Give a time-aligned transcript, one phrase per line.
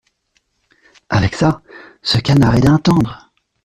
[1.09, 1.61] Avec ça,
[2.01, 3.31] ce canard est d’un tendre…